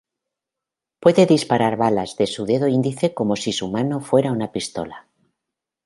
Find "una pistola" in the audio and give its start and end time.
4.31-5.05